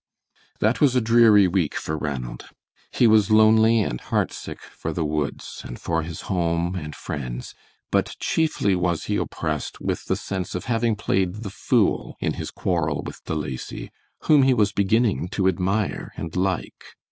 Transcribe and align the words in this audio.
That 0.61 0.81
was 0.81 0.95
a 0.95 0.99
dreary 0.99 1.47
week 1.47 1.75
for 1.75 1.95
Ranald. 1.95 2.49
He 2.91 3.05
was 3.05 3.29
lonely 3.29 3.81
and 3.81 4.01
heartsick 4.01 4.59
for 4.61 4.91
the 4.91 5.05
woods 5.05 5.61
and 5.63 5.79
for 5.79 6.01
his 6.01 6.21
home 6.21 6.73
and 6.73 6.95
friends, 6.95 7.53
but 7.91 8.15
chiefly 8.19 8.75
was 8.75 9.03
he 9.03 9.17
oppressed 9.17 9.79
with 9.79 10.05
the 10.05 10.15
sense 10.15 10.55
of 10.55 10.65
having 10.65 10.95
played 10.95 11.43
the 11.43 11.51
fool 11.51 12.17
in 12.19 12.33
his 12.33 12.49
quarrel 12.49 13.03
with 13.05 13.23
De 13.25 13.35
Lacy, 13.35 13.91
whom 14.21 14.41
he 14.41 14.55
was 14.55 14.71
beginning 14.71 15.27
to 15.27 15.47
admire 15.47 16.11
and 16.17 16.35
like. 16.35 16.83